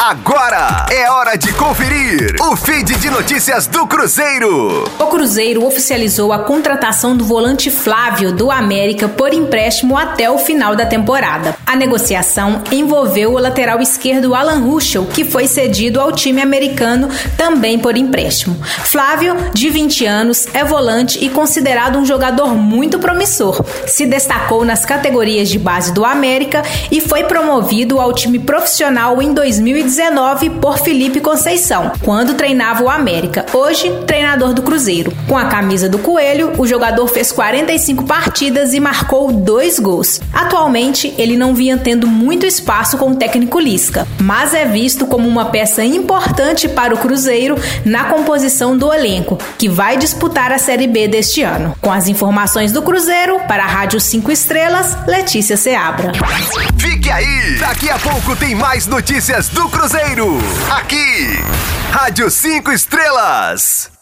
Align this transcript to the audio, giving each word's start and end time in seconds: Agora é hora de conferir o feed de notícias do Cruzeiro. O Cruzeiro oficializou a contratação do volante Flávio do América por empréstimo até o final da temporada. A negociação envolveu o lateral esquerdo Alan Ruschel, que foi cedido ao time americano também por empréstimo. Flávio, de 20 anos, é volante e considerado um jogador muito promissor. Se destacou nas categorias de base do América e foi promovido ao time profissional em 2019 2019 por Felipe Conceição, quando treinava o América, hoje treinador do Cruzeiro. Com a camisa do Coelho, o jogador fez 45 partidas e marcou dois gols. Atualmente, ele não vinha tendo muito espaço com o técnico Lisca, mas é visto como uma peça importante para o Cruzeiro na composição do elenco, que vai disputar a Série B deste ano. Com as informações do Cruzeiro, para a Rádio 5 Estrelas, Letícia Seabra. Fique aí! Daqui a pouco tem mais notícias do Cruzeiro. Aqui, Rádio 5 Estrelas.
Agora 0.00 0.86
é 0.92 1.10
hora 1.10 1.36
de 1.36 1.52
conferir 1.54 2.36
o 2.40 2.54
feed 2.54 2.96
de 2.98 3.10
notícias 3.10 3.66
do 3.66 3.84
Cruzeiro. 3.84 4.84
O 4.96 5.06
Cruzeiro 5.06 5.66
oficializou 5.66 6.32
a 6.32 6.38
contratação 6.38 7.16
do 7.16 7.24
volante 7.24 7.68
Flávio 7.68 8.30
do 8.30 8.48
América 8.48 9.08
por 9.08 9.34
empréstimo 9.34 9.98
até 9.98 10.30
o 10.30 10.38
final 10.38 10.76
da 10.76 10.86
temporada. 10.86 11.56
A 11.66 11.74
negociação 11.74 12.62
envolveu 12.70 13.32
o 13.32 13.38
lateral 13.40 13.80
esquerdo 13.80 14.36
Alan 14.36 14.60
Ruschel, 14.60 15.04
que 15.04 15.24
foi 15.24 15.48
cedido 15.48 16.00
ao 16.00 16.12
time 16.12 16.40
americano 16.40 17.08
também 17.36 17.76
por 17.76 17.96
empréstimo. 17.96 18.54
Flávio, 18.62 19.36
de 19.52 19.68
20 19.68 20.06
anos, 20.06 20.46
é 20.54 20.62
volante 20.62 21.18
e 21.24 21.28
considerado 21.28 21.98
um 21.98 22.06
jogador 22.06 22.54
muito 22.54 23.00
promissor. 23.00 23.64
Se 23.88 24.06
destacou 24.06 24.64
nas 24.64 24.84
categorias 24.84 25.48
de 25.48 25.58
base 25.58 25.92
do 25.92 26.04
América 26.04 26.62
e 26.88 27.00
foi 27.00 27.24
promovido 27.24 27.98
ao 27.98 28.12
time 28.12 28.38
profissional 28.38 29.20
em 29.20 29.34
2019 29.34 29.87
2019 29.88 30.50
por 30.60 30.78
Felipe 30.78 31.18
Conceição, 31.18 31.92
quando 32.02 32.34
treinava 32.34 32.84
o 32.84 32.90
América, 32.90 33.46
hoje 33.54 33.90
treinador 34.06 34.52
do 34.52 34.62
Cruzeiro. 34.62 35.12
Com 35.26 35.36
a 35.36 35.46
camisa 35.46 35.88
do 35.88 35.98
Coelho, 35.98 36.52
o 36.58 36.66
jogador 36.66 37.06
fez 37.08 37.32
45 37.32 38.04
partidas 38.04 38.74
e 38.74 38.80
marcou 38.80 39.32
dois 39.32 39.78
gols. 39.78 40.20
Atualmente, 40.32 41.14
ele 41.16 41.38
não 41.38 41.54
vinha 41.54 41.78
tendo 41.78 42.06
muito 42.06 42.44
espaço 42.44 42.98
com 42.98 43.12
o 43.12 43.16
técnico 43.16 43.58
Lisca, 43.58 44.06
mas 44.20 44.52
é 44.52 44.66
visto 44.66 45.06
como 45.06 45.26
uma 45.26 45.46
peça 45.46 45.82
importante 45.82 46.68
para 46.68 46.94
o 46.94 46.98
Cruzeiro 46.98 47.56
na 47.84 48.04
composição 48.04 48.76
do 48.76 48.92
elenco, 48.92 49.38
que 49.56 49.70
vai 49.70 49.96
disputar 49.96 50.52
a 50.52 50.58
Série 50.58 50.86
B 50.86 51.08
deste 51.08 51.42
ano. 51.42 51.74
Com 51.80 51.90
as 51.90 52.08
informações 52.08 52.72
do 52.72 52.82
Cruzeiro, 52.82 53.40
para 53.48 53.64
a 53.64 53.66
Rádio 53.66 54.00
5 54.00 54.30
Estrelas, 54.30 54.96
Letícia 55.06 55.56
Seabra. 55.56 56.12
Fique 56.76 57.10
aí! 57.10 57.56
Daqui 57.58 57.88
a 57.88 57.98
pouco 57.98 58.36
tem 58.36 58.54
mais 58.54 58.86
notícias 58.86 59.48
do 59.48 59.62
Cruzeiro. 59.62 59.77
Aqui, 60.72 61.38
Rádio 61.92 62.28
5 62.28 62.72
Estrelas. 62.72 63.97